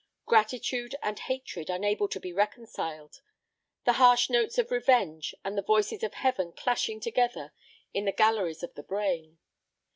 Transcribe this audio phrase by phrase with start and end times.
[0.25, 3.21] Gratitude and hatred unable to be reconciled;
[3.85, 7.53] the harsh notes of revenge and the voices of heaven clashing together
[7.93, 9.37] in the galleries of the brain.